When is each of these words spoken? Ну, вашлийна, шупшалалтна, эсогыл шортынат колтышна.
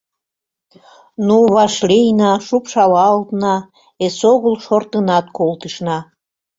Ну, 1.25 1.37
вашлийна, 1.55 2.31
шупшалалтна, 2.47 3.55
эсогыл 4.05 4.55
шортынат 4.65 5.25
колтышна. 5.37 5.97